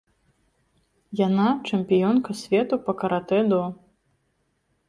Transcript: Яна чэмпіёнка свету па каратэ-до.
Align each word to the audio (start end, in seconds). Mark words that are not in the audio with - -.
Яна 1.27 1.45
чэмпіёнка 1.71 2.31
свету 2.41 2.75
па 2.89 2.97
каратэ-до. 3.03 3.61